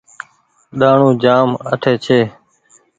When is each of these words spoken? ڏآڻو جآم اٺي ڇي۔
ڏآڻو 0.79 1.09
جآم 1.23 1.49
اٺي 1.73 1.93
ڇي۔ 2.03 2.19